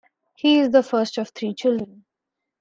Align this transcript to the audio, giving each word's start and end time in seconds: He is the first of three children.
He 0.33 0.57
is 0.57 0.71
the 0.71 0.81
first 0.81 1.19
of 1.19 1.29
three 1.29 1.53
children. 1.53 2.05